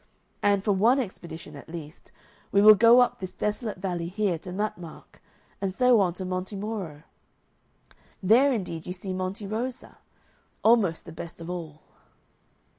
[0.41, 2.11] And, for one expedition at least,
[2.51, 5.21] we will go up this desolate valley here to Mattmark,
[5.61, 7.03] and so on to Monte Moro.
[8.23, 9.99] There indeed you see Monte Rosa.
[10.63, 11.81] Almost the best of all."